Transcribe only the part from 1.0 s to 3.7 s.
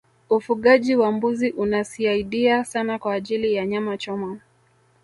mbuzi unasiadia sana kwa ajili ya